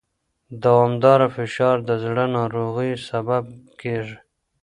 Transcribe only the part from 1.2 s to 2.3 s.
فشار د زړه